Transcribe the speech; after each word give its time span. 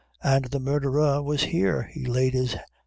and 0.23 0.45
the 0.45 0.59
murdherer 0.59 1.21
was 1.21 1.43
here," 1.43 1.83
he 1.93 2.03
laid 2.07 2.33
his! 2.33 2.55